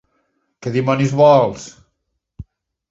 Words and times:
Què 0.67 0.73
dimonis 0.77 1.15
vols? 1.21 1.69